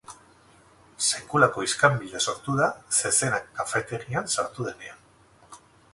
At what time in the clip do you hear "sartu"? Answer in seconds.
4.37-4.67